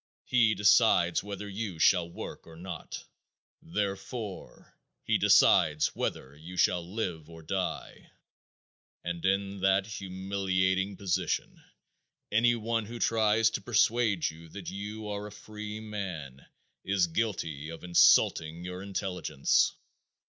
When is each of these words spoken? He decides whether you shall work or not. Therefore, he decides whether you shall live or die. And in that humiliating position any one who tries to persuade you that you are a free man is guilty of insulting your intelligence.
He 0.25 0.55
decides 0.55 1.21
whether 1.21 1.47
you 1.47 1.77
shall 1.77 2.09
work 2.09 2.47
or 2.47 2.55
not. 2.55 3.03
Therefore, 3.61 4.75
he 5.03 5.19
decides 5.19 5.95
whether 5.95 6.35
you 6.35 6.57
shall 6.57 6.83
live 6.91 7.29
or 7.29 7.43
die. 7.43 8.09
And 9.03 9.23
in 9.23 9.59
that 9.59 9.85
humiliating 9.85 10.97
position 10.97 11.63
any 12.31 12.55
one 12.55 12.87
who 12.87 12.97
tries 12.97 13.51
to 13.51 13.61
persuade 13.61 14.27
you 14.27 14.49
that 14.49 14.71
you 14.71 15.07
are 15.07 15.27
a 15.27 15.31
free 15.31 15.79
man 15.79 16.47
is 16.83 17.05
guilty 17.05 17.69
of 17.69 17.83
insulting 17.83 18.65
your 18.65 18.81
intelligence. 18.81 19.75